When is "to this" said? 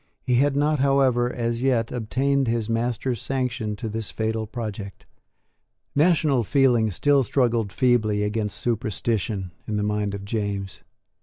3.75-4.09